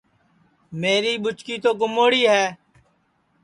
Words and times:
میری 0.79 1.13
ٻُچکی 1.23 1.55
تو 1.63 1.71
گموڑی 1.79 2.21
ہے 2.33 2.45